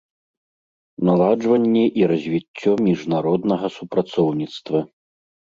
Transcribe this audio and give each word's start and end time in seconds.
Наладжванне 1.09 1.83
i 2.01 2.07
развiццё 2.13 2.71
мiжнароднага 2.87 3.67
супрацоўнiцтва. 3.77 4.79